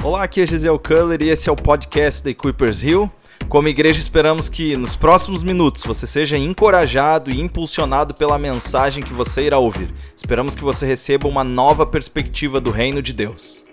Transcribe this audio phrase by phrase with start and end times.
[0.00, 3.10] Olá, aqui é Gisele Culler e esse é o podcast da Equippers Hill.
[3.48, 9.12] Como igreja, esperamos que nos próximos minutos você seja encorajado e impulsionado pela mensagem que
[9.12, 9.92] você irá ouvir.
[10.16, 13.64] Esperamos que você receba uma nova perspectiva do reino de Deus.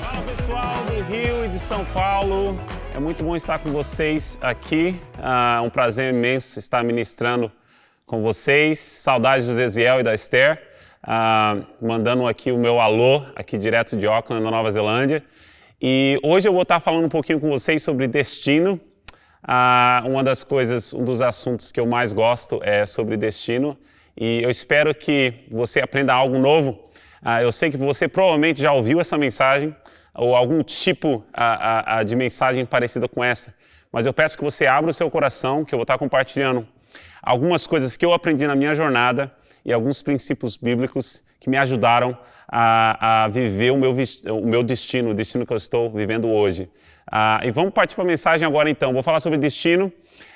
[0.00, 2.56] Fala pessoal do Rio e de São Paulo,
[2.94, 4.94] é muito bom estar com vocês aqui.
[5.18, 7.50] É um prazer imenso estar ministrando
[8.10, 8.80] com vocês.
[8.80, 10.60] Saudades do Zeziel e da Esther.
[11.04, 15.22] Uh, mandando aqui o meu alô, aqui direto de Auckland, na Nova Zelândia.
[15.80, 18.80] E hoje eu vou estar falando um pouquinho com vocês sobre destino.
[19.44, 23.78] Uh, uma das coisas, um dos assuntos que eu mais gosto é sobre destino.
[24.16, 26.70] E eu espero que você aprenda algo novo.
[27.24, 29.74] Uh, eu sei que você provavelmente já ouviu essa mensagem
[30.12, 31.24] ou algum tipo
[32.04, 33.54] de mensagem parecida com essa.
[33.92, 36.66] Mas eu peço que você abra o seu coração, que eu vou estar compartilhando
[37.22, 39.32] algumas coisas que eu aprendi na minha jornada
[39.64, 42.16] e alguns princípios bíblicos que me ajudaram
[42.48, 46.68] a, a viver o meu, o meu destino, o destino que eu estou vivendo hoje.
[47.10, 48.92] Ah, e vamos partir para a mensagem agora então.
[48.92, 49.92] Vou falar sobre destino.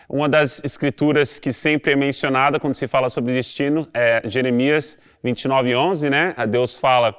[0.09, 5.75] Uma das escrituras que sempre é mencionada quando se fala sobre destino é Jeremias 29,
[5.75, 6.35] 11, né?
[6.49, 7.17] Deus fala,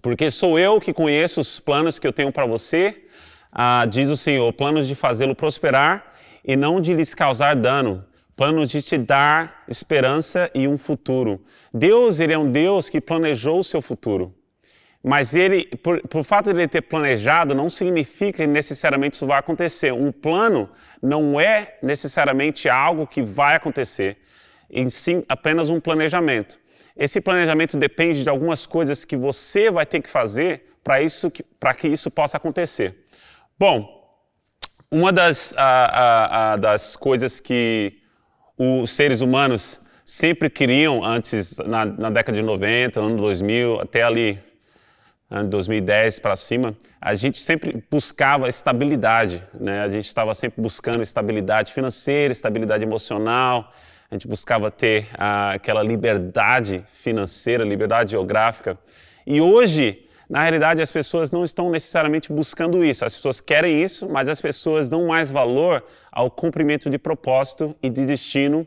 [0.00, 3.04] porque sou eu que conheço os planos que eu tenho para você,
[3.52, 6.12] ah, diz o Senhor, planos de fazê-lo prosperar
[6.44, 8.04] e não de lhes causar dano,
[8.36, 11.44] plano de te dar esperança e um futuro.
[11.72, 14.34] Deus, ele é um Deus que planejou o seu futuro.
[15.02, 19.38] Mas ele, por, por fato de ele ter planejado, não significa que necessariamente isso vai
[19.38, 19.92] acontecer.
[19.92, 20.70] Um plano
[21.02, 24.16] não é necessariamente algo que vai acontecer,
[24.70, 26.58] em sim apenas um planejamento.
[26.96, 31.74] Esse planejamento depende de algumas coisas que você vai ter que fazer para isso, para
[31.74, 33.04] que isso possa acontecer.
[33.58, 34.04] Bom,
[34.90, 35.54] uma das,
[36.60, 38.03] das coisas que
[38.56, 44.38] os seres humanos sempre queriam antes, na, na década de 90, ano 2000, até ali,
[45.30, 49.82] ano 2010 para cima, a gente sempre buscava estabilidade, né?
[49.82, 53.72] A gente estava sempre buscando estabilidade financeira, estabilidade emocional,
[54.10, 58.78] a gente buscava ter ah, aquela liberdade financeira, liberdade geográfica.
[59.26, 63.04] E hoje, na realidade, as pessoas não estão necessariamente buscando isso.
[63.04, 67.90] As pessoas querem isso, mas as pessoas dão mais valor ao cumprimento de propósito e
[67.90, 68.66] de destino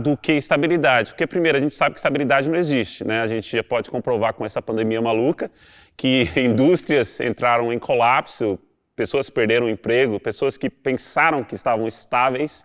[0.00, 1.10] do que estabilidade.
[1.10, 3.06] Porque, primeiro, a gente sabe que estabilidade não existe.
[3.06, 3.20] Né?
[3.20, 5.50] A gente já pode comprovar com essa pandemia maluca
[5.96, 8.58] que indústrias entraram em colapso,
[8.96, 12.64] pessoas perderam emprego, pessoas que pensaram que estavam estáveis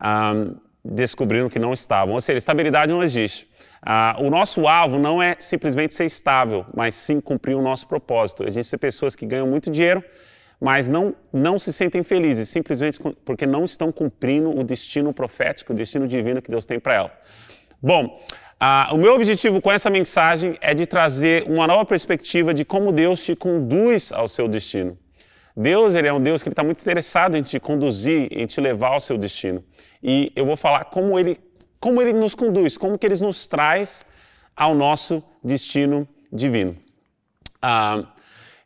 [0.00, 2.14] um, descobriram que não estavam.
[2.14, 3.49] Ou seja, estabilidade não existe.
[3.82, 8.46] Uh, o nosso alvo não é simplesmente ser estável, mas sim cumprir o nosso propósito.
[8.46, 10.04] Existem pessoas que ganham muito dinheiro,
[10.60, 15.76] mas não, não se sentem felizes, simplesmente porque não estão cumprindo o destino profético, o
[15.76, 17.12] destino divino que Deus tem para ela.
[17.80, 18.20] Bom,
[18.62, 22.92] uh, o meu objetivo com essa mensagem é de trazer uma nova perspectiva de como
[22.92, 24.98] Deus te conduz ao seu destino.
[25.56, 28.92] Deus ele é um Deus que está muito interessado em te conduzir, em te levar
[28.92, 29.64] ao seu destino.
[30.02, 31.38] E eu vou falar como ele,
[31.80, 34.06] como ele nos conduz, como que ele nos traz
[34.54, 36.76] ao nosso destino divino.
[37.60, 38.04] Ah,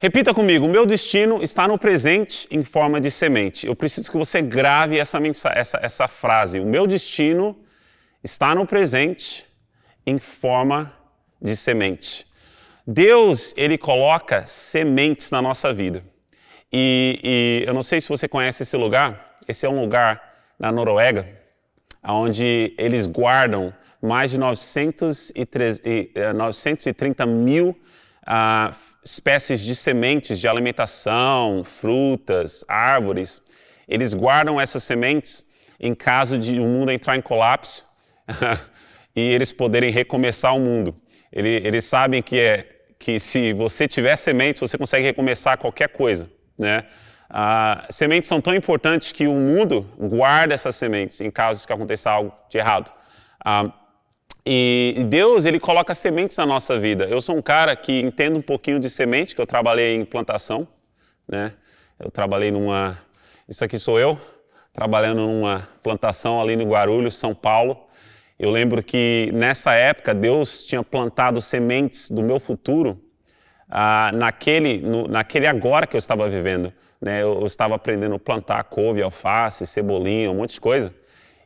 [0.01, 3.67] repita comigo: o meu destino está no presente em forma de semente.
[3.67, 5.19] Eu preciso que você grave essa,
[5.55, 6.59] essa, essa frase.
[6.59, 7.57] O meu destino
[8.23, 9.47] está no presente
[10.05, 10.93] em forma
[11.41, 12.27] de semente.
[12.87, 16.05] Deus, ele coloca sementes na nossa vida.
[16.73, 19.37] E, e, eu não sei se você conhece esse lugar.
[19.47, 21.29] Esse é um lugar na Noruega,
[22.07, 32.65] onde eles guardam mais de 930 eh, mil uh, espécies de sementes de alimentação, frutas,
[32.69, 33.41] árvores.
[33.89, 35.45] Eles guardam essas sementes
[35.81, 37.85] em caso de o mundo entrar em colapso
[39.17, 40.95] e eles poderem recomeçar o mundo.
[41.33, 42.67] Eles, eles sabem que, é,
[42.99, 46.31] que se você tiver sementes, você consegue recomeçar qualquer coisa.
[46.59, 46.85] Né?
[47.37, 52.09] Ah, sementes são tão importantes que o mundo guarda essas sementes em caso que aconteça
[52.09, 52.93] algo de errado.
[53.45, 53.73] Ah,
[54.47, 57.07] e Deus, ele coloca sementes na nossa vida.
[57.07, 60.69] Eu sou um cara que entendo um pouquinho de semente, que eu trabalhei em plantação,
[61.27, 61.55] né?
[61.99, 62.97] Eu trabalhei numa,
[63.49, 64.17] isso aqui sou eu,
[64.73, 67.89] trabalhando numa plantação ali no Guarulhos, São Paulo.
[68.39, 73.03] Eu lembro que nessa época Deus tinha plantado sementes do meu futuro
[73.69, 76.73] ah, naquele, no, naquele agora que eu estava vivendo.
[77.01, 77.23] Né?
[77.23, 80.95] Eu, eu, estava aprendendo a plantar couve, alface, cebolinha, um monte de coisa.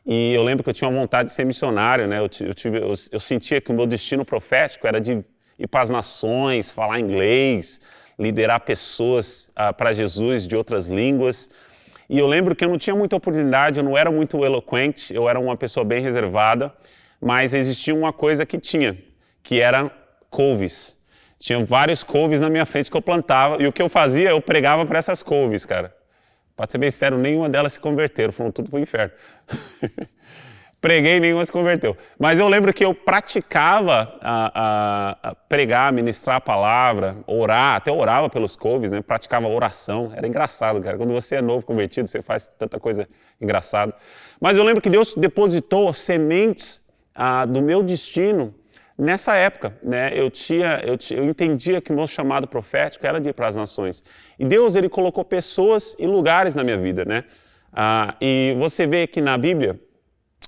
[0.05, 2.07] E eu lembro que eu tinha uma vontade de ser missionário.
[2.07, 2.19] Né?
[2.19, 5.23] Eu, eu, tive, eu, eu sentia que o meu destino profético era de
[5.57, 7.81] ir para as nações, falar inglês,
[8.17, 11.49] liderar pessoas ah, para Jesus de outras línguas.
[12.09, 15.29] E eu lembro que eu não tinha muita oportunidade, eu não era muito eloquente, eu
[15.29, 16.73] era uma pessoa bem reservada,
[17.21, 18.97] mas existia uma coisa que tinha,
[19.43, 19.91] que eram
[20.29, 20.97] couves.
[21.39, 24.41] Tinha vários couves na minha frente que eu plantava, e o que eu fazia, eu
[24.41, 25.95] pregava para essas couves, cara.
[26.55, 29.13] Para ser bem sério, nenhuma delas se converteram, foram tudo para o inferno.
[30.81, 31.95] Preguei, nenhuma se converteu.
[32.17, 34.51] Mas eu lembro que eu praticava a,
[35.23, 39.01] a, a pregar, ministrar a palavra, orar, até orava pelos couves, né?
[39.01, 40.11] praticava oração.
[40.15, 40.97] Era engraçado, cara.
[40.97, 43.07] Quando você é novo convertido, você faz tanta coisa
[43.41, 43.93] engraçada.
[44.39, 46.81] Mas eu lembro que Deus depositou sementes
[47.13, 48.55] ah, do meu destino
[48.99, 49.73] nessa época.
[49.81, 50.11] Né?
[50.13, 53.55] Eu, tinha, eu, eu entendia que o meu chamado profético era de ir para as
[53.55, 54.03] nações.
[54.37, 57.05] E Deus ele colocou pessoas e lugares na minha vida.
[57.05, 57.23] Né?
[57.71, 59.79] Ah, e você vê que na Bíblia,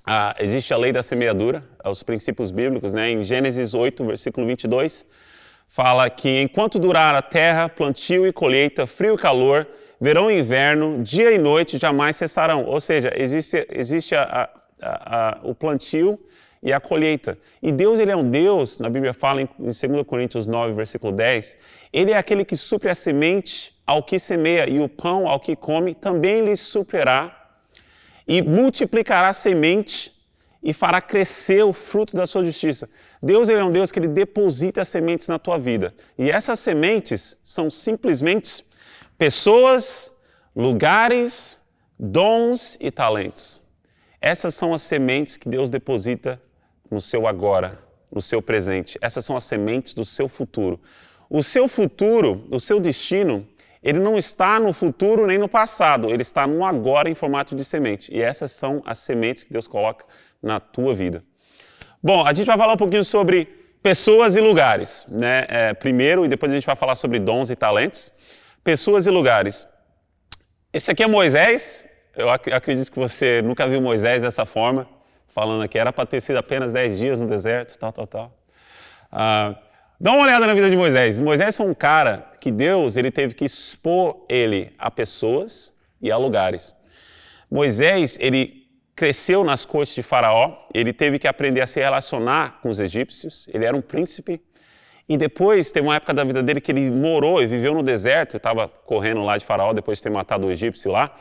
[0.05, 3.09] ah, existe a lei da semeadura, os princípios bíblicos, né?
[3.09, 5.05] em Gênesis 8, versículo 22,
[5.67, 9.65] fala que enquanto durar a terra, plantio e colheita, frio e calor,
[9.99, 12.65] verão e inverno, dia e noite jamais cessarão.
[12.65, 14.49] Ou seja, existe, existe a,
[14.81, 16.19] a, a, o plantio
[16.61, 17.37] e a colheita.
[17.61, 21.11] E Deus, ele é um Deus, na Bíblia fala em, em 2 Coríntios 9, versículo
[21.11, 21.57] 10,
[21.91, 25.55] ele é aquele que supre a semente ao que semeia e o pão ao que
[25.55, 27.37] come, também lhe suprirá
[28.27, 30.13] e multiplicará a semente
[30.63, 32.87] e fará crescer o fruto da sua justiça.
[33.21, 35.93] Deus ele é um Deus que ele deposita sementes na tua vida.
[36.17, 38.63] E essas sementes são simplesmente
[39.17, 40.11] pessoas,
[40.55, 41.59] lugares,
[41.99, 43.61] dons e talentos.
[44.21, 46.39] Essas são as sementes que Deus deposita
[46.91, 47.79] no seu agora,
[48.11, 48.99] no seu presente.
[49.01, 50.79] Essas são as sementes do seu futuro.
[51.29, 53.47] O seu futuro, o seu destino,
[53.81, 57.63] ele não está no futuro nem no passado, ele está no agora em formato de
[57.63, 58.13] semente.
[58.13, 60.05] E essas são as sementes que Deus coloca
[60.43, 61.23] na tua vida.
[62.03, 63.45] Bom, a gente vai falar um pouquinho sobre
[63.81, 65.45] pessoas e lugares, né?
[65.47, 68.13] É, primeiro, e depois a gente vai falar sobre dons e talentos.
[68.63, 69.67] Pessoas e lugares.
[70.73, 71.87] Esse aqui é Moisés.
[72.15, 74.87] Eu ac acredito que você nunca viu Moisés dessa forma,
[75.33, 75.77] falando aqui.
[75.77, 78.37] Era para ter sido apenas 10 dias no deserto, tal, tal, tal.
[79.11, 79.55] Ah,
[80.01, 81.21] Dá uma olhada na vida de Moisés.
[81.21, 86.17] Moisés é um cara que Deus ele teve que expor ele a pessoas e a
[86.17, 86.73] lugares.
[87.51, 90.57] Moisés ele cresceu nas cortes de Faraó.
[90.73, 93.47] Ele teve que aprender a se relacionar com os egípcios.
[93.53, 94.41] Ele era um príncipe.
[95.07, 98.37] E depois teve uma época da vida dele que ele morou e viveu no deserto.
[98.37, 101.15] Estava correndo lá de Faraó depois de ter matado o egípcio lá.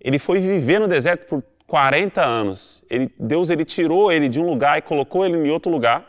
[0.00, 1.42] Ele foi viver no deserto por
[1.72, 2.84] 40 anos.
[2.90, 6.06] Ele, Deus ele tirou ele de um lugar e colocou ele em outro lugar.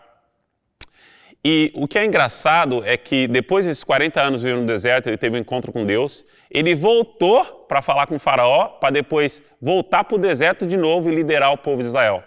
[1.41, 5.15] E o que é engraçado é que depois desses 40 anos vivendo no deserto, ele
[5.15, 6.25] teve um encontro com Deus.
[6.51, 11.09] Ele voltou para falar com o faraó, para depois voltar para o deserto de novo
[11.09, 12.21] e liderar o povo de Israel.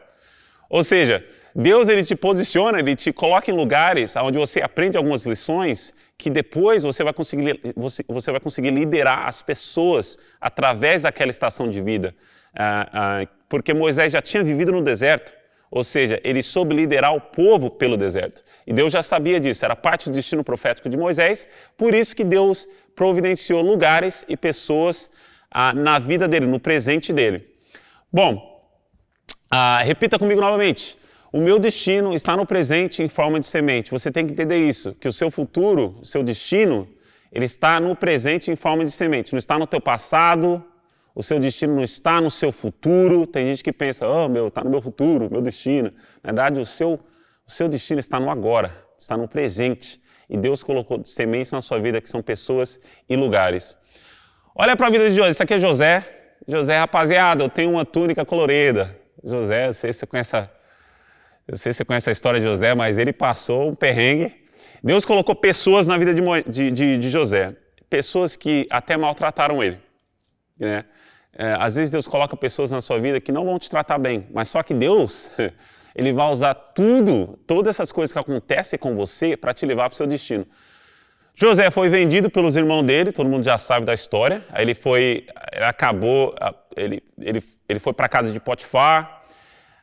[0.70, 1.22] Ou seja,
[1.54, 6.30] Deus ele te posiciona, ele te coloca em lugares onde você aprende algumas lições que
[6.30, 11.82] depois você vai conseguir, você, você vai conseguir liderar as pessoas através daquela estação de
[11.82, 12.14] vida.
[12.56, 15.32] Ah, ah, porque Moisés já tinha vivido no deserto.
[15.70, 18.42] Ou seja, ele soube liderar o povo pelo deserto.
[18.66, 22.24] E Deus já sabia disso, era parte do destino profético de Moisés, por isso que
[22.24, 25.10] Deus providenciou lugares e pessoas
[25.50, 27.46] ah, na vida dele, no presente dele.
[28.12, 28.64] Bom,
[29.50, 30.96] ah, repita comigo novamente.
[31.32, 33.90] O meu destino está no presente em forma de semente.
[33.90, 36.88] Você tem que entender isso, que o seu futuro, o seu destino,
[37.30, 39.32] ele está no presente em forma de semente.
[39.32, 40.64] Não está no teu passado,
[41.16, 43.26] o seu destino não está no seu futuro.
[43.26, 45.90] Tem gente que pensa, oh, meu, está no meu futuro, meu destino.
[46.22, 47.00] Na verdade, o seu,
[47.46, 49.98] o seu destino está no agora, está no presente.
[50.28, 53.74] E Deus colocou sementes na sua vida que são pessoas e lugares.
[54.54, 55.30] Olha para a vida de José.
[55.30, 56.34] Isso aqui é José.
[56.46, 58.94] José, rapaziada, eu tenho uma túnica colorida.
[59.24, 60.50] José, eu sei se você conhece a,
[61.48, 64.44] eu sei se você conhece a história de José, mas ele passou um perrengue.
[64.84, 67.56] Deus colocou pessoas na vida de, de, de, de José.
[67.88, 69.78] Pessoas que até maltrataram ele.
[70.58, 70.84] Né?
[71.38, 74.26] É, às vezes Deus coloca pessoas na sua vida que não vão te tratar bem,
[74.32, 75.30] mas só que Deus,
[75.94, 79.94] ele vai usar tudo, todas essas coisas que acontecem com você para te levar para
[79.94, 80.46] o seu destino.
[81.34, 84.42] José foi vendido pelos irmãos dele, todo mundo já sabe da história.
[84.50, 85.26] Aí ele foi,
[85.60, 86.34] acabou,
[86.74, 89.24] ele, ele, ele foi para a casa de Potifar.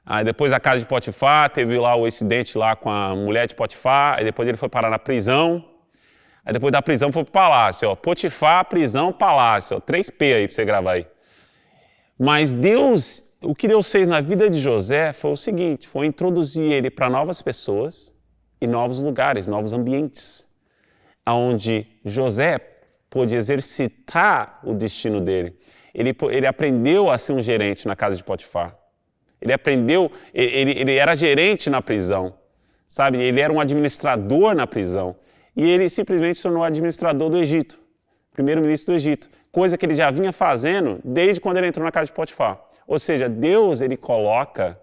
[0.03, 3.53] Aí depois da casa de Potifar, teve lá o incidente lá com a mulher de
[3.53, 4.17] Potifar.
[4.17, 5.63] Aí depois ele foi parar na prisão.
[6.43, 7.87] Aí depois da prisão foi para o palácio.
[7.87, 7.95] Ó.
[7.95, 9.77] Potifar, prisão, palácio.
[9.77, 9.79] Ó.
[9.79, 11.05] 3P aí para você gravar aí.
[12.23, 16.71] Mas Deus, o que Deus fez na vida de José foi o seguinte: foi introduzir
[16.71, 18.15] ele para novas pessoas
[18.61, 20.47] e novos lugares, novos ambientes,
[21.27, 22.59] onde José
[23.09, 25.59] pôde exercitar o destino dele.
[25.93, 28.73] Ele, ele aprendeu a ser um gerente na casa de Potifar.
[29.41, 32.35] Ele aprendeu, ele, ele era gerente na prisão,
[32.87, 33.21] sabe?
[33.21, 35.13] Ele era um administrador na prisão.
[35.57, 37.82] E ele simplesmente se tornou administrador do Egito,
[38.33, 42.07] primeiro-ministro do Egito coisa que ele já vinha fazendo desde quando ele entrou na casa
[42.07, 42.59] de Potifar.
[42.87, 44.77] Ou seja, Deus ele coloca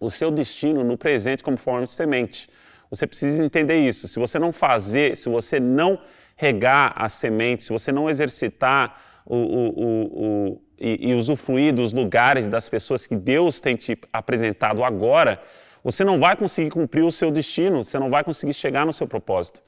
[0.00, 2.48] o seu destino no presente como forma de semente.
[2.88, 4.06] Você precisa entender isso.
[4.06, 6.00] Se você não fazer, se você não
[6.36, 11.92] regar a semente, se você não exercitar o, o, o, o e, e usufruir dos
[11.92, 15.42] lugares das pessoas que Deus tem te apresentado agora,
[15.82, 19.08] você não vai conseguir cumprir o seu destino, você não vai conseguir chegar no seu
[19.08, 19.60] propósito.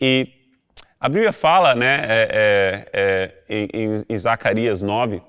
[0.00, 0.39] E
[1.00, 2.28] a Bíblia fala, né, é,
[2.92, 5.22] é, é, em, em, Zacarias 9,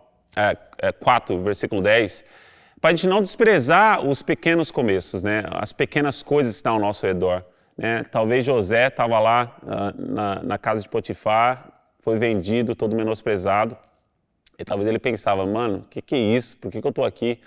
[1.00, 2.26] 4, é, é, versículo 10,
[2.82, 6.80] para a gente não desprezar os pequenos começos, né, as pequenas coisas que estão ao
[6.80, 7.46] nosso redor.
[7.78, 8.04] Né?
[8.12, 13.78] Talvez José estava lá uh, na, na casa de Potifar, foi vendido, todo menosprezado.
[14.60, 16.58] E talvez ele pensava, mano, o que, que é isso?
[16.58, 17.40] Por que, que eu estou aqui?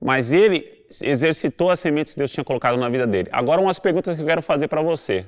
[0.00, 3.28] Mas ele exercitou as sementes que Deus tinha colocado na vida dele.
[3.30, 5.26] Agora, umas perguntas que eu quero fazer para você.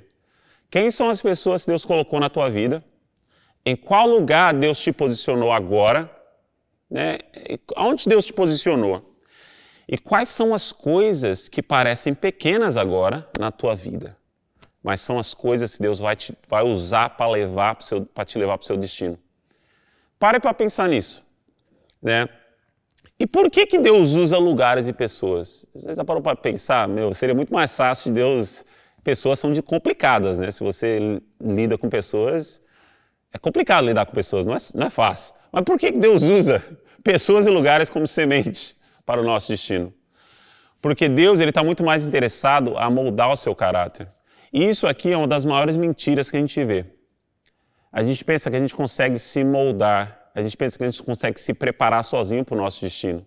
[0.75, 2.85] Quem são as pessoas que Deus colocou na tua vida?
[3.65, 6.11] Em qual lugar Deus te posicionou agora?
[6.91, 7.19] Né?
[7.77, 9.17] Onde Deus te posicionou?
[9.87, 14.17] E quais são as coisas que parecem pequenas agora na tua vida,
[14.83, 17.79] mas são as coisas que Deus vai, te, vai usar para levar
[18.13, 19.17] para te levar para o seu destino?
[20.19, 21.25] Pare para pensar nisso,
[22.03, 22.29] né?
[23.17, 25.67] E por que que Deus usa lugares e pessoas?
[25.73, 26.89] Você já parou para pensar?
[26.89, 28.65] Meu, seria muito mais fácil de Deus.
[29.05, 30.51] Pessoas são de complicadas, né?
[30.51, 32.61] Se você lida com pessoas,
[33.33, 35.35] é complicado lidar com pessoas, não é, não é fácil.
[35.53, 36.65] Mas por que Deus usa
[37.05, 38.77] pessoas e lugares como semente?
[39.05, 39.93] para o nosso destino.
[40.81, 44.09] Porque Deus ele está muito mais interessado a moldar o seu caráter.
[44.53, 46.87] E isso aqui é uma das maiores mentiras que a gente vê.
[47.93, 51.03] A gente pensa que a gente consegue se moldar, a gente pensa que a gente
[51.03, 53.25] consegue se preparar sozinho para o nosso destino.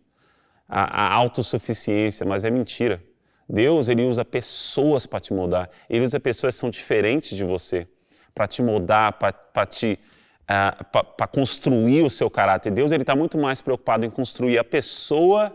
[0.67, 3.01] A, a autossuficiência, mas é mentira.
[3.50, 5.70] Deus ele usa pessoas para te moldar.
[5.89, 7.88] Ele usa pessoas que são diferentes de você
[8.34, 10.00] para te moldar, para te
[10.44, 10.84] uh,
[11.16, 12.72] para construir o seu caráter.
[12.72, 15.54] Deus ele está muito mais preocupado em construir a pessoa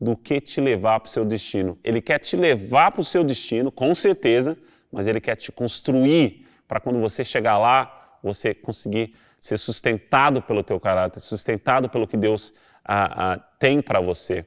[0.00, 1.78] do que te levar para o seu destino.
[1.82, 4.56] Ele quer te levar para o seu destino, com certeza,
[4.90, 10.62] mas ele quer te construir para quando você chegar lá, você conseguir ser sustentado pelo
[10.62, 12.52] teu caráter, sustentado pelo que Deus
[12.84, 14.46] ah, ah, tem para você.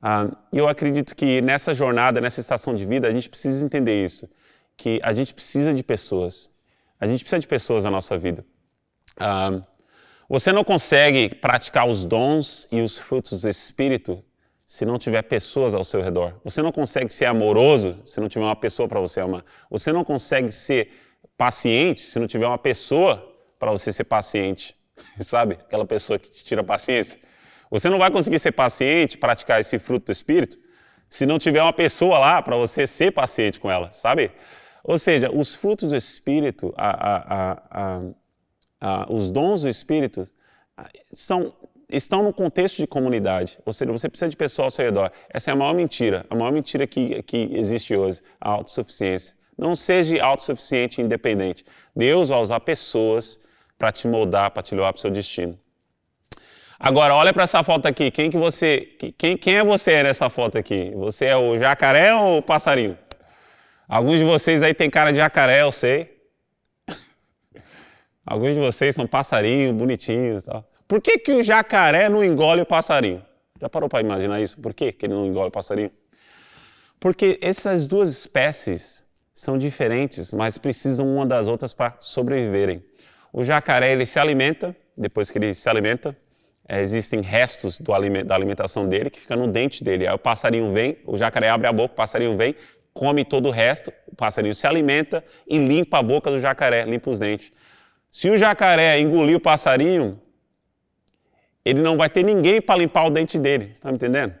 [0.00, 4.28] Ah, eu acredito que nessa jornada, nessa estação de vida, a gente precisa entender isso,
[4.76, 6.50] que a gente precisa de pessoas.
[7.00, 8.44] A gente precisa de pessoas na nossa vida.
[10.28, 14.22] você não consegue praticar os dons e os frutos do Espírito
[14.66, 16.38] se não tiver pessoas ao seu redor.
[16.44, 19.42] Você não consegue ser amoroso se não tiver uma pessoa para você amar.
[19.70, 20.90] Você não consegue ser
[21.38, 24.76] paciente se não tiver uma pessoa para você ser paciente.
[25.20, 25.54] Sabe?
[25.54, 27.18] Aquela pessoa que te tira paciência.
[27.70, 30.58] Você não vai conseguir ser paciente, praticar esse fruto do Espírito,
[31.08, 34.30] se não tiver uma pessoa lá para você ser paciente com ela, sabe?
[34.84, 38.02] Ou seja, os frutos do Espírito, a, a,
[38.80, 40.24] a, os dons do Espírito,
[41.12, 41.54] são
[41.90, 45.10] estão no contexto de comunidade, ou seja, você precisa de pessoas ao seu redor.
[45.30, 49.34] Essa é a maior mentira, a maior mentira que, que existe hoje, a autossuficiência.
[49.56, 51.64] Não seja autossuficiente e independente.
[51.96, 53.40] Deus vai usar pessoas
[53.78, 55.58] para te moldar, para te levar para o seu destino.
[56.78, 58.10] Agora, olha para essa foto aqui.
[58.10, 58.80] Quem que você,
[59.18, 60.92] quem, quem é você nessa foto aqui?
[60.94, 62.96] Você é o jacaré ou o passarinho?
[63.88, 66.22] Alguns de vocês aí tem cara de jacaré, eu sei.
[68.24, 70.70] Alguns de vocês são passarinho, bonitinhos, tal.
[70.86, 73.24] Por que, que o jacaré não engole o passarinho?
[73.60, 74.60] Já parou para imaginar isso?
[74.60, 75.90] Por que, que ele não engole o passarinho?
[77.00, 79.02] Porque essas duas espécies
[79.34, 82.84] são diferentes, mas precisam uma das outras para sobreviverem.
[83.32, 86.16] O jacaré ele se alimenta, depois que ele se alimenta,
[86.68, 87.90] é, existem restos do,
[88.24, 90.06] da alimentação dele que fica no dente dele.
[90.06, 92.54] Aí o passarinho vem, o jacaré abre a boca, o passarinho vem,
[92.92, 97.08] come todo o resto, o passarinho se alimenta e limpa a boca do jacaré, limpa
[97.08, 97.50] os dentes.
[98.10, 100.20] Se o jacaré engolir o passarinho,
[101.64, 103.70] ele não vai ter ninguém para limpar o dente dele.
[103.72, 104.34] Está me entendendo?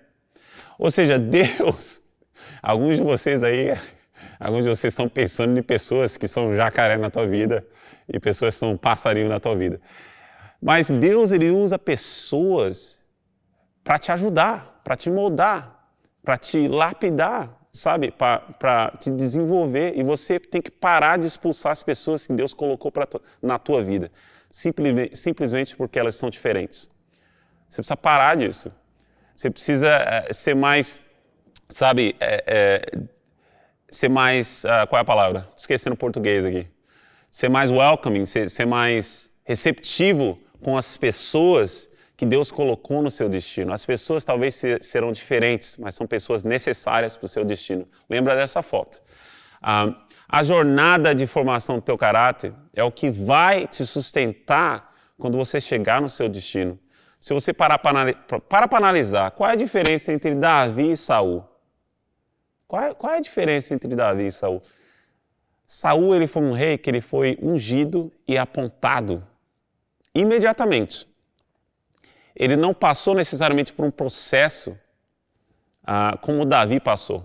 [0.78, 2.02] Ou seja, Deus,
[2.62, 3.74] alguns de vocês aí,
[4.38, 7.66] alguns de vocês estão pensando em pessoas que são jacaré na tua vida
[8.06, 9.80] e pessoas que são passarinho na tua vida.
[10.60, 13.00] Mas Deus, ele usa pessoas
[13.84, 18.10] para te ajudar, para te moldar, para te lapidar, sabe?
[18.10, 19.96] Para te desenvolver.
[19.96, 23.82] E você tem que parar de expulsar as pessoas que Deus colocou tu, na tua
[23.82, 24.10] vida,
[24.50, 26.90] simplesmente, simplesmente porque elas são diferentes.
[27.68, 28.72] Você precisa parar disso.
[29.36, 31.00] Você precisa é, ser mais,
[31.68, 32.98] sabe, é, é,
[33.88, 35.48] ser mais, uh, qual é a palavra?
[35.56, 36.66] Esquecendo português aqui.
[37.30, 43.28] Ser mais welcoming, ser, ser mais receptivo com as pessoas que Deus colocou no seu
[43.28, 43.72] destino.
[43.72, 47.86] As pessoas talvez serão diferentes, mas são pessoas necessárias para o seu destino.
[48.10, 49.00] Lembra dessa foto.
[49.62, 49.94] Ah,
[50.28, 55.60] a jornada de formação do teu caráter é o que vai te sustentar quando você
[55.60, 56.78] chegar no seu destino.
[57.20, 61.44] Se você parar para analisar, qual é a diferença entre Davi e Saul?
[62.66, 64.60] Qual é, qual é a diferença entre Davi e Saul?
[65.66, 69.26] Saul ele foi um rei que ele foi ungido e apontado
[70.20, 71.06] imediatamente.
[72.34, 74.78] Ele não passou necessariamente por um processo
[75.84, 77.24] ah, como Davi passou.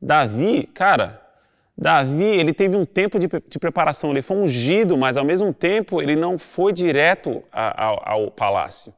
[0.00, 1.20] Davi, cara,
[1.76, 4.10] Davi ele teve um tempo de, de, preparação.
[4.10, 8.92] Ele foi ungido, mas ao mesmo tempo ele não foi direto a, a, ao palácio.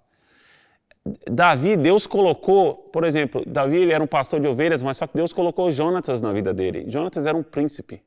[1.31, 5.15] Davi, Deus colocou, por exemplo, Davi ele era um pastor de ovelhas, mas só que
[5.15, 6.87] Deus colocou Jonatas na vida dele.
[6.89, 8.03] Jonatas era um príncipe.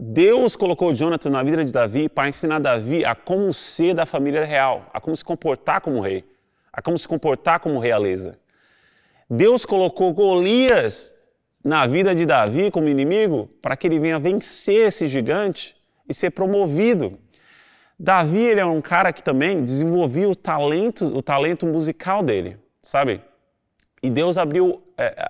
[0.00, 4.44] Deus colocou Jonathan na vida de Davi para ensinar Davi a como ser da família
[4.44, 6.24] real, a como se comportar como rei,
[6.72, 8.38] a como se comportar como realeza.
[9.28, 11.12] Deus colocou Golias
[11.64, 15.76] na vida de Davi como inimigo para que ele venha vencer esse gigante
[16.08, 17.18] e ser promovido.
[17.98, 23.20] Davi ele é um cara que também desenvolvia o talento, o talento musical dele, sabe?
[24.00, 25.28] E Deus abriu, é,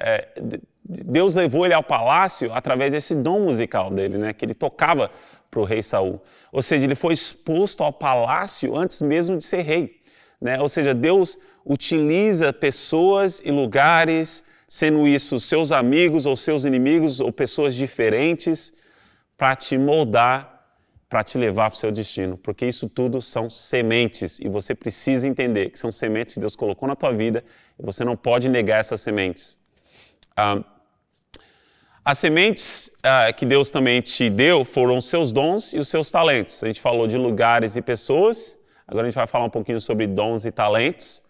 [0.00, 4.32] é, é Deus levou ele ao palácio através desse dom musical dele, né?
[4.32, 5.10] Que ele tocava
[5.50, 6.20] para o rei Saul.
[6.50, 10.00] Ou seja, ele foi exposto ao palácio antes mesmo de ser rei,
[10.40, 10.58] né?
[10.60, 17.30] Ou seja, Deus utiliza pessoas e lugares, sendo isso seus amigos ou seus inimigos ou
[17.30, 18.72] pessoas diferentes,
[19.36, 20.58] para te moldar,
[21.08, 25.28] para te levar para o seu destino, porque isso tudo são sementes e você precisa
[25.28, 27.44] entender que são sementes que Deus colocou na tua vida
[27.78, 29.58] e você não pode negar essas sementes.
[30.36, 30.62] Ah,
[32.08, 36.10] as sementes uh, que Deus também te deu foram os seus dons e os seus
[36.10, 36.64] talentos.
[36.64, 40.06] A gente falou de lugares e pessoas, agora a gente vai falar um pouquinho sobre
[40.06, 41.22] dons e talentos.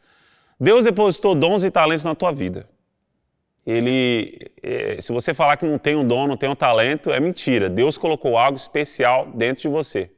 [0.60, 2.68] Deus depositou dons e talentos na tua vida.
[3.66, 7.18] Ele, eh, se você falar que não tem um dom, não tem um talento, é
[7.18, 7.68] mentira.
[7.68, 10.12] Deus colocou algo especial dentro de você.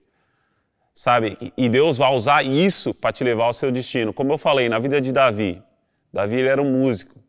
[0.93, 1.38] Sabe?
[1.57, 4.12] E Deus vai usar isso para te levar ao seu destino.
[4.12, 5.62] Como eu falei, na vida de Davi.
[6.12, 7.20] Davi era um músico.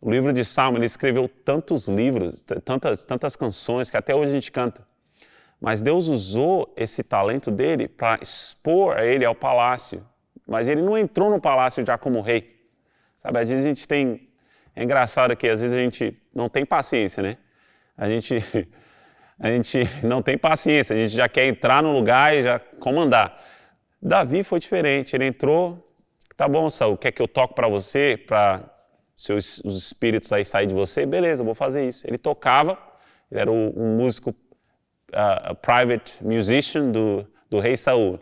[0.00, 4.34] O livro de Salmo, ele escreveu tantos livros, tantas, tantas canções que até hoje a
[4.34, 4.86] gente canta.
[5.60, 10.06] Mas Deus usou esse talento dele para expor a ele ao palácio.
[10.48, 12.58] Mas ele não entrou no palácio já como rei.
[13.18, 14.28] Sabe, às vezes a gente tem.
[14.74, 17.36] É engraçado que às vezes a gente não tem paciência, né?
[17.94, 18.34] A gente,
[19.38, 23.36] a gente não tem paciência, a gente já quer entrar no lugar e já comandar.
[24.00, 25.94] Davi foi diferente, ele entrou,
[26.34, 28.64] tá bom, Saul, quer que eu toque para você, para
[29.20, 32.06] seus os espíritos aí saírem de você, beleza, vou fazer isso.
[32.06, 32.78] Ele tocava,
[33.30, 38.14] ele era um, um músico, uh, private musician do, do rei Saul.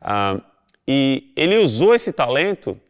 [0.00, 0.42] Uh,
[0.86, 2.80] e ele usou esse talento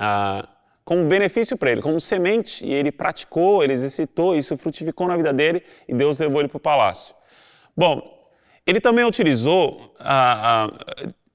[0.00, 0.48] uh,
[0.84, 5.32] como benefício para ele, como semente, e ele praticou, ele exercitou, isso frutificou na vida
[5.32, 7.14] dele e Deus levou ele para o palácio.
[7.76, 8.28] Bom,
[8.66, 9.94] ele também utilizou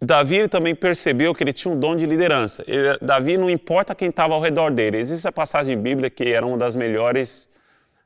[0.01, 2.63] Davi também percebeu que ele tinha um dom de liderança.
[2.65, 4.97] Ele, Davi não importa quem estava ao redor dele.
[4.97, 7.49] Existe a passagem bíblica que era uma das melhores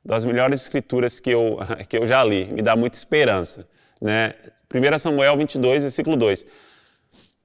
[0.06, 2.45] das melhores escrituras que eu, que eu já li.
[2.51, 3.67] Me dá muita esperança.
[4.01, 4.34] Né?
[4.73, 6.45] 1 Samuel 22, versículo 2.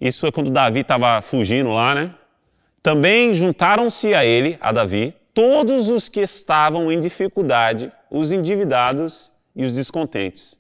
[0.01, 2.15] Isso é quando Davi estava fugindo lá, né?
[2.83, 9.65] Também juntaram-se a ele, a Davi, todos os que estavam em dificuldade, os endividados e
[9.65, 10.59] os descontentes.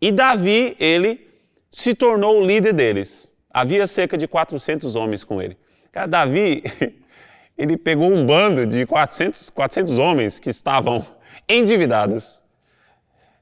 [0.00, 1.29] E Davi, ele
[1.70, 3.30] se tornou o líder deles.
[3.48, 5.56] Havia cerca de 400 homens com ele.
[5.92, 6.62] Cara, Davi,
[7.56, 11.06] ele pegou um bando de 400, 400 homens que estavam
[11.48, 12.42] endividados,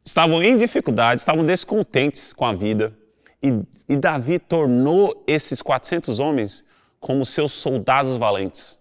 [0.05, 2.97] estavam em dificuldade, estavam descontentes com a vida.
[3.43, 3.53] E,
[3.89, 6.65] e Davi tornou esses 400 homens
[6.99, 8.79] como seus soldados valentes,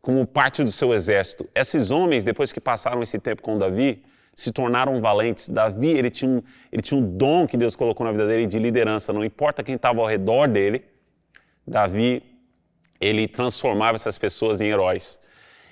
[0.00, 1.48] como parte do seu exército.
[1.54, 4.02] Esses homens, depois que passaram esse tempo com Davi,
[4.38, 5.48] se tornaram valentes.
[5.48, 8.56] Davi, ele tinha, um, ele tinha um dom que Deus colocou na vida dele de
[8.56, 10.84] liderança, não importa quem estava ao redor dele,
[11.66, 12.22] Davi,
[13.00, 15.18] ele transformava essas pessoas em heróis.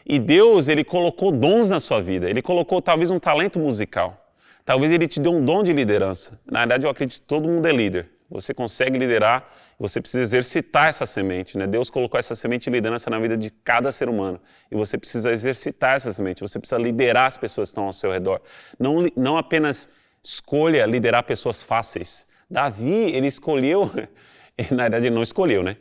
[0.04, 4.32] E Deus, ele colocou dons na sua vida, ele colocou talvez um talento musical,
[4.64, 6.36] talvez ele te deu um dom de liderança.
[6.50, 8.10] Na verdade, eu acredito que todo mundo é líder.
[8.30, 11.56] Você consegue liderar, você precisa exercitar essa semente.
[11.56, 11.66] Né?
[11.66, 14.40] Deus colocou essa semente de liderança na vida de cada ser humano.
[14.70, 18.10] E você precisa exercitar essa semente, você precisa liderar as pessoas que estão ao seu
[18.10, 18.40] redor.
[18.78, 19.88] Não, não apenas
[20.22, 22.26] escolha liderar pessoas fáceis.
[22.50, 23.90] Davi, ele escolheu,
[24.70, 25.76] na verdade, ele não escolheu, né?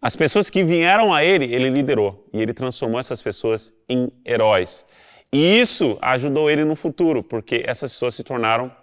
[0.00, 2.26] As pessoas que vieram a ele, ele liderou.
[2.32, 4.86] E ele transformou essas pessoas em heróis.
[5.30, 8.74] E isso ajudou ele no futuro, porque essas pessoas se tornaram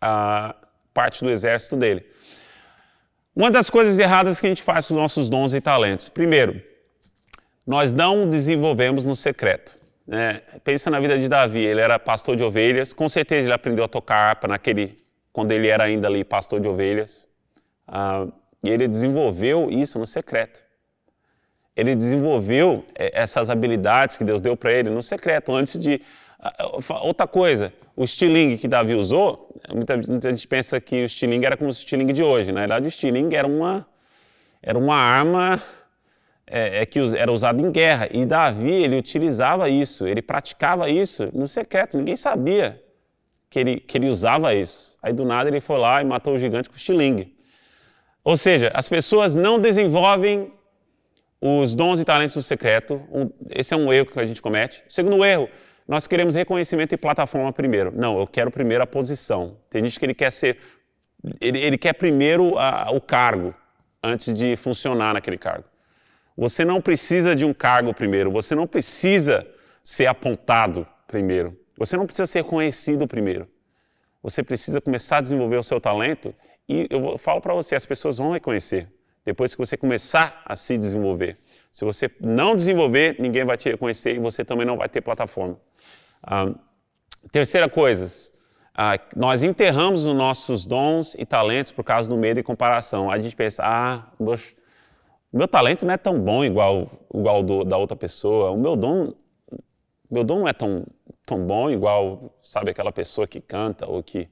[0.00, 0.54] ah,
[0.92, 2.04] parte do exército dele.
[3.38, 6.08] Uma das coisas erradas que a gente faz com os nossos dons e talentos.
[6.08, 6.60] Primeiro,
[7.64, 9.78] nós não desenvolvemos no secreto.
[10.04, 10.42] Né?
[10.64, 13.88] Pensa na vida de Davi, ele era pastor de ovelhas, com certeza ele aprendeu a
[13.88, 14.96] tocar harpa naquele,
[15.32, 17.28] quando ele era ainda ali pastor de ovelhas.
[17.86, 18.26] Ah,
[18.64, 20.60] e ele desenvolveu isso no secreto.
[21.76, 26.02] ele desenvolveu é, essas habilidades que Deus deu para ele no secreto, antes de.
[27.02, 31.56] Outra coisa, o estilingue que Davi usou, muita, muita gente pensa que o estilingue era
[31.56, 32.52] como o estilingue de hoje.
[32.52, 33.86] Na verdade, o estilingue era uma,
[34.62, 35.60] era uma arma
[36.46, 38.08] é, é, que era usada em guerra.
[38.12, 42.80] E Davi, ele utilizava isso, ele praticava isso no secreto, ninguém sabia
[43.50, 44.96] que ele, que ele usava isso.
[45.02, 47.36] Aí do nada ele foi lá e matou o gigante com o estilingue.
[48.22, 50.52] Ou seja, as pessoas não desenvolvem
[51.40, 53.00] os dons e talentos do secreto.
[53.50, 54.84] esse é um erro que a gente comete.
[54.88, 55.48] Segundo erro,
[55.88, 57.90] nós queremos reconhecimento e plataforma primeiro.
[57.90, 59.56] Não, eu quero primeiro a posição.
[59.70, 60.58] Tem gente que ele quer ser,
[61.40, 63.54] ele, ele quer primeiro a, o cargo
[64.02, 65.64] antes de funcionar naquele cargo.
[66.36, 68.30] Você não precisa de um cargo primeiro.
[68.30, 69.46] Você não precisa
[69.82, 71.58] ser apontado primeiro.
[71.78, 73.48] Você não precisa ser conhecido primeiro.
[74.22, 76.34] Você precisa começar a desenvolver o seu talento
[76.68, 78.88] e eu falo para você, as pessoas vão reconhecer
[79.24, 81.36] depois que você começar a se desenvolver.
[81.70, 85.58] Se você não desenvolver, ninguém vai te reconhecer e você também não vai ter plataforma.
[86.22, 86.52] Ah,
[87.30, 88.32] terceira coisa,
[88.74, 93.10] ah, nós enterramos os nossos dons e talentos por causa do medo e comparação.
[93.10, 94.06] A gente pensa, ah,
[95.32, 99.12] meu talento não é tão bom igual, igual do, da outra pessoa, o meu dom,
[100.10, 100.84] meu dom não é tão
[101.28, 104.30] tão bom igual, sabe, aquela pessoa que canta ou que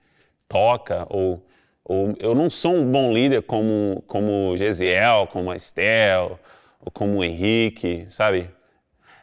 [0.49, 1.46] toca, ou,
[1.85, 6.40] ou eu não sou um bom líder como, como Gesiel, como a Estel,
[6.81, 8.51] ou como o Henrique, sabe?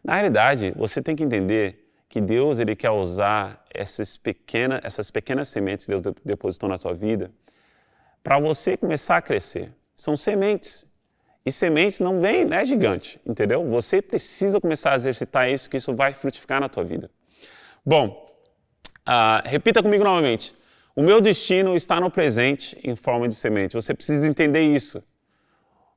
[0.04, 1.83] Na realidade, você tem que entender
[2.14, 6.94] que Deus ele quer usar essas pequenas, essas pequenas sementes que Deus depositou na tua
[6.94, 7.32] vida
[8.22, 9.74] para você começar a crescer.
[9.96, 10.86] São sementes.
[11.44, 13.68] E sementes não vem, não é gigante, entendeu?
[13.68, 17.10] Você precisa começar a exercitar isso, que isso vai frutificar na tua vida.
[17.84, 18.28] Bom,
[19.10, 20.56] uh, repita comigo novamente.
[20.96, 23.74] O meu destino está no presente em forma de semente.
[23.74, 25.04] Você precisa entender isso.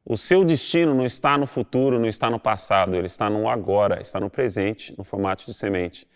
[0.08, 4.00] O seu destino não está no futuro, não está no passado, ele está no agora,
[4.00, 6.06] está no presente, no formato de semente.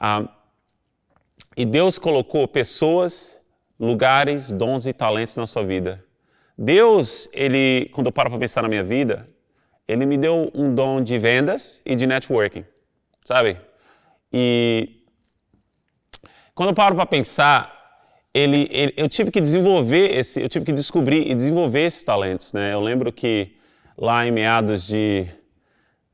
[0.00, 0.26] Uh,
[1.54, 3.38] e Deus colocou pessoas,
[3.78, 6.02] lugares, dons e talentos na sua vida.
[6.56, 9.28] Deus, ele, quando eu paro para pensar na minha vida,
[9.86, 12.64] ele me deu um dom de vendas e de networking,
[13.26, 13.60] sabe?
[14.32, 15.04] E
[16.54, 17.77] quando eu paro para pensar,
[18.38, 22.52] ele, ele, eu tive que desenvolver esse, eu tive que descobrir e desenvolver esses talentos,
[22.52, 22.72] né?
[22.72, 23.56] Eu lembro que
[23.96, 25.26] lá em meados de,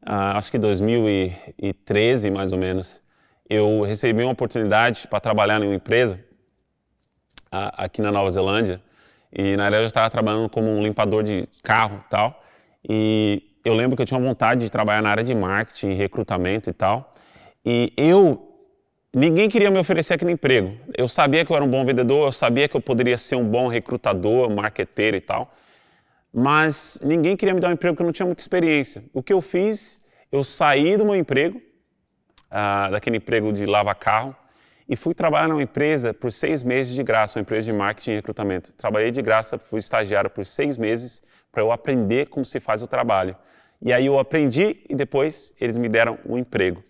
[0.03, 3.03] uh, acho que 2013 mais ou menos,
[3.49, 6.19] eu recebi uma oportunidade para trabalhar em uma empresa
[7.53, 8.81] uh, aqui na Nova Zelândia
[9.31, 12.43] e na verdade eu estava trabalhando como um limpador de carro e tal
[12.89, 16.73] e eu lembro que eu tinha vontade de trabalhar na área de marketing, recrutamento e
[16.73, 17.13] tal
[17.65, 18.54] e eu
[19.15, 20.77] Ninguém queria me oferecer aquele emprego.
[20.99, 23.49] Eu sabia que eu era um bom vendedor, eu sabia que eu poderia ser um
[23.49, 25.55] bom recrutador, marqueteiro e tal,
[26.33, 29.05] mas ninguém queria me dar um emprego que eu não tinha muita experiência.
[29.13, 30.01] O que eu fiz,
[30.33, 31.63] eu saí do meu emprego,
[32.51, 34.35] ah, daquele emprego de lava-carro,
[34.89, 38.15] e fui trabalhar numa empresa por seis meses de graça, uma empresa de marketing e
[38.17, 38.73] recrutamento.
[38.73, 41.23] Trabalhei de graça, fui estagiário por seis meses
[41.53, 43.37] para eu aprender como se faz o trabalho.
[43.81, 46.83] E aí eu aprendi e depois eles me deram um emprego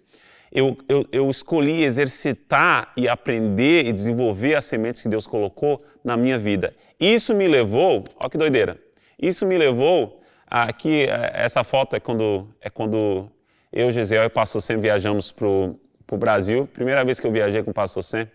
[0.54, 6.16] eu, eu, eu escolhi exercitar e aprender e desenvolver as sementes que Deus colocou na
[6.16, 6.72] minha vida.
[6.98, 8.78] Isso me levou, olha que doideira,
[9.20, 13.28] isso me levou aqui, é, essa foto é quando, é quando
[13.72, 16.68] eu, Gesiel e o Pastor Sem viajamos para o Brasil.
[16.72, 18.30] Primeira vez que eu viajei com o Pastor Sem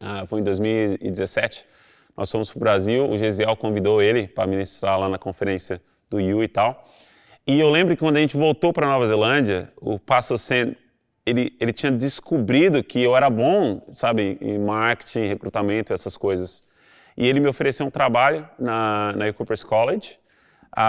[0.00, 1.64] ah, foi em 2017.
[2.16, 6.20] Nós fomos para o Brasil, o Gesiel convidou ele para ministrar lá na conferência do
[6.20, 6.84] IU e tal.
[7.46, 10.76] E eu lembro que quando a gente voltou para Nova Zelândia, o Pastor Sem
[11.28, 16.64] ele, ele tinha descobrido que eu era bom, sabe, em marketing, recrutamento, essas coisas.
[17.16, 20.18] E ele me ofereceu um trabalho na, na Coopers College,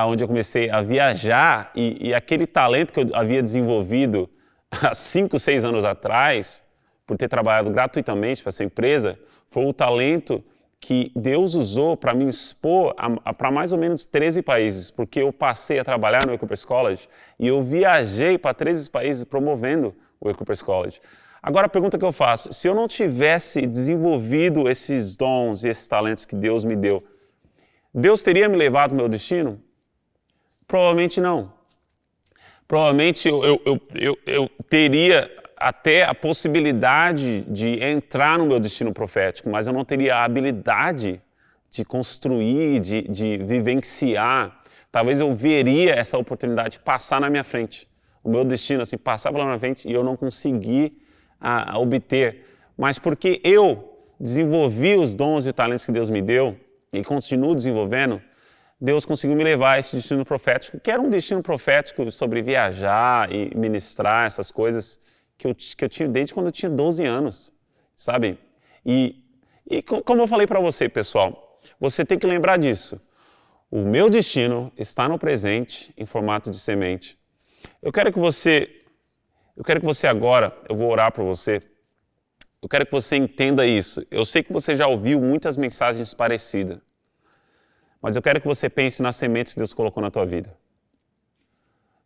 [0.05, 4.29] onde eu comecei a viajar e, e, aquele talento que eu havia desenvolvido
[4.69, 6.61] há cinco, seis anos atrás,
[7.07, 10.43] por ter trabalhado gratuitamente para essa empresa, foi o talento
[10.79, 12.95] que Deus usou para me expor
[13.37, 17.47] para mais ou menos 13 países, porque eu passei a trabalhar no Ecopress College e
[17.47, 20.99] eu viajei para 13 países promovendo o Ecopress College.
[21.41, 25.87] Agora a pergunta que eu faço, se eu não tivesse desenvolvido esses dons e esses
[25.87, 27.03] talentos que Deus me deu,
[27.93, 29.61] Deus teria me levado ao meu destino?
[30.67, 31.51] Provavelmente não.
[32.67, 38.93] Provavelmente eu, eu, eu, eu, eu teria até a possibilidade de entrar no meu destino
[38.93, 41.19] profético, mas eu não teria a habilidade
[41.71, 44.61] de construir, de, de vivenciar.
[44.91, 47.88] Talvez eu veria essa oportunidade passar na minha frente.
[48.23, 50.97] O meu destino, assim, passar pela minha frente e eu não consegui
[51.39, 52.45] a, a obter.
[52.77, 56.57] Mas porque eu desenvolvi os dons e talentos que Deus me deu
[56.91, 58.21] e continuo desenvolvendo,
[58.79, 63.31] Deus conseguiu me levar a esse destino profético, que era um destino profético sobre viajar
[63.31, 64.99] e ministrar essas coisas
[65.37, 67.53] que eu, que eu tinha desde quando eu tinha 12 anos,
[67.95, 68.39] sabe?
[68.85, 69.21] E,
[69.69, 73.01] e como eu falei para você, pessoal, você tem que lembrar disso.
[73.69, 77.18] O meu destino está no presente em formato de semente.
[77.81, 78.83] Eu quero que você,
[79.55, 81.61] eu quero que você agora, eu vou orar para você.
[82.61, 84.05] Eu quero que você entenda isso.
[84.11, 86.79] Eu sei que você já ouviu muitas mensagens parecidas.
[88.01, 90.55] Mas eu quero que você pense nas sementes que Deus colocou na tua vida.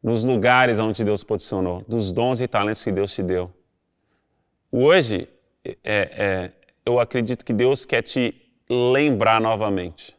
[0.02, 3.52] Nos lugares onde Deus posicionou, dos dons e talentos que Deus te deu.
[4.72, 5.30] Hoje,
[5.64, 6.52] é, é,
[6.86, 8.36] eu acredito que Deus quer te
[8.70, 10.16] lembrar novamente.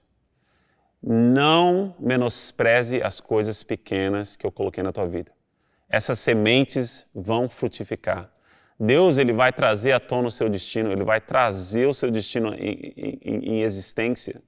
[1.07, 5.31] Não menospreze as coisas pequenas que eu coloquei na tua vida.
[5.89, 8.31] Essas sementes vão frutificar.
[8.81, 12.55] Deus ele vai trazer à tona o seu destino, ele vai trazer o seu destino
[12.55, 14.43] em, em, em existência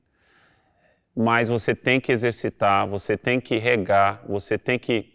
[1.17, 5.15] mas você tem que exercitar, você tem que regar, você tem que,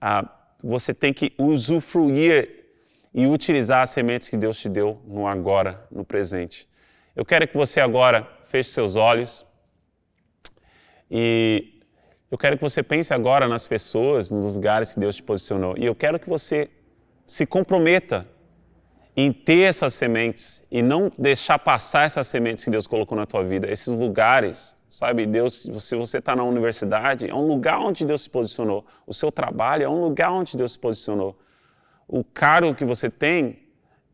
[0.00, 0.28] uh,
[0.62, 2.66] você tem que usufruir
[3.12, 6.68] e utilizar as sementes que Deus te deu no agora, no presente.
[7.16, 9.44] Eu quero que você agora feche seus olhos
[11.10, 11.80] e
[12.30, 15.76] eu quero que você pense agora nas pessoas, nos lugares que Deus te posicionou.
[15.78, 16.70] E eu quero que você
[17.24, 18.26] se comprometa
[19.16, 23.44] em ter essas sementes e não deixar passar essas sementes que Deus colocou na tua
[23.44, 28.22] vida, esses lugares Sabe, Deus, se você está na universidade, é um lugar onde Deus
[28.22, 28.86] se posicionou.
[29.04, 31.36] O seu trabalho é um lugar onde Deus se posicionou.
[32.06, 33.58] O cargo que você tem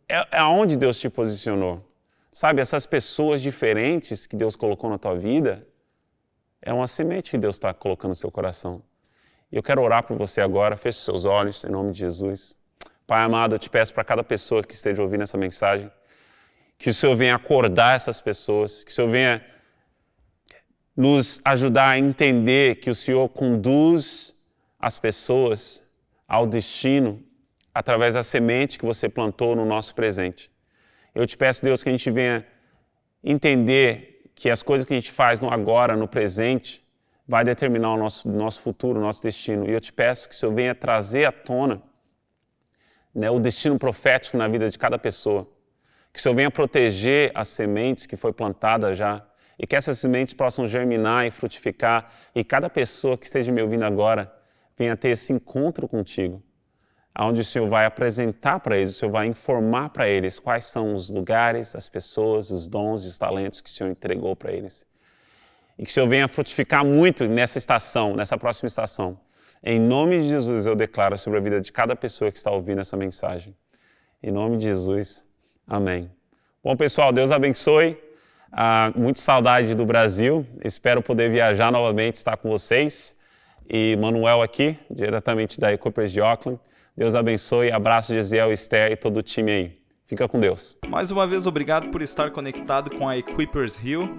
[0.08, 1.86] é, é onde Deus te posicionou.
[2.32, 5.68] Sabe, essas pessoas diferentes que Deus colocou na tua vida,
[6.62, 8.82] é uma semente que Deus está colocando no seu coração.
[9.50, 10.76] E eu quero orar por você agora.
[10.76, 12.56] Feche seus olhos, em nome de Jesus.
[13.06, 15.90] Pai amado, eu te peço para cada pessoa que esteja ouvindo essa mensagem,
[16.78, 19.44] que o Senhor venha acordar essas pessoas, que o Senhor venha
[20.96, 24.34] nos ajudar a entender que o Senhor conduz
[24.78, 25.84] as pessoas
[26.28, 27.22] ao destino
[27.74, 30.50] através da semente que você plantou no nosso presente.
[31.14, 32.46] Eu te peço, Deus, que a gente venha
[33.24, 36.84] entender que as coisas que a gente faz no agora, no presente,
[37.26, 39.68] vai determinar o nosso, nosso futuro, o nosso destino.
[39.68, 41.82] E eu te peço que o Senhor venha trazer à tona
[43.14, 45.46] né, o destino profético na vida de cada pessoa.
[46.12, 49.24] Que o Senhor venha proteger as sementes que foi plantada já
[49.58, 53.84] e que essas sementes possam germinar e frutificar e cada pessoa que esteja me ouvindo
[53.84, 54.32] agora
[54.76, 56.42] venha ter esse encontro contigo,
[57.18, 60.94] onde o Senhor vai apresentar para eles, o Senhor vai informar para eles quais são
[60.94, 64.86] os lugares, as pessoas, os dons e os talentos que o Senhor entregou para eles.
[65.78, 69.18] E que o Senhor venha frutificar muito nessa estação, nessa próxima estação.
[69.62, 72.80] Em nome de Jesus eu declaro sobre a vida de cada pessoa que está ouvindo
[72.80, 73.54] essa mensagem.
[74.22, 75.24] Em nome de Jesus.
[75.66, 76.10] Amém.
[76.62, 77.98] Bom, pessoal, Deus abençoe.
[78.52, 80.46] Ah, muito saudade do Brasil.
[80.64, 83.16] Espero poder viajar novamente, estar com vocês.
[83.68, 86.60] E Manuel aqui, diretamente da Equippers de Auckland.
[87.00, 87.72] Deus abençoe.
[87.72, 89.78] Abraço, Gisele, Esther e todo o time aí.
[90.06, 90.76] Fica com Deus.
[90.86, 94.18] Mais uma vez, obrigado por estar conectado com a Equippers Rio.